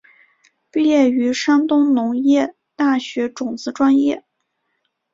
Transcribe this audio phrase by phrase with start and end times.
[0.71, 4.25] 毕业于山东农业大学种子专业。